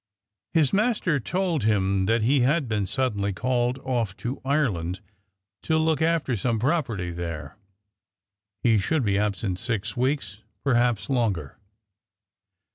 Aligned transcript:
His 0.55 0.73
master 0.73 1.19
told 1.19 1.61
him 1.63 2.07
that 2.07 2.23
he 2.23 2.39
had 2.39 2.67
been 2.67 2.87
suddenly 2.87 3.31
called 3.31 3.77
off 3.83 4.17
to 4.17 4.41
Ireland 4.43 4.99
to 5.61 5.77
look 5.77 6.01
after 6.01 6.35
some 6.35 6.57
property 6.57 7.11
there. 7.11 7.55
He 8.63 8.79
should 8.79 9.05
be 9.05 9.19
absent 9.19 9.59
six 9.59 9.95
weeks 9.95 10.41
perhaps 10.63 11.07
longer. 11.07 11.59